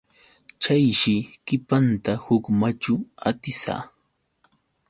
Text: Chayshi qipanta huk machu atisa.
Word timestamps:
Chayshi 0.61 1.15
qipanta 1.45 2.11
huk 2.25 2.43
machu 2.59 2.93
atisa. 3.27 3.75